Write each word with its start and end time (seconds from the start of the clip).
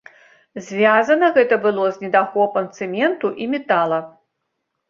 Звязана 0.67 1.27
гэта 1.35 1.59
было 1.65 1.85
з 1.97 2.05
недахопам 2.05 2.65
цэменту 2.79 3.27
і 3.47 3.51
метала. 3.53 3.99